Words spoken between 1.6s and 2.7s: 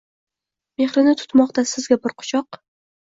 sizga bir quchoq.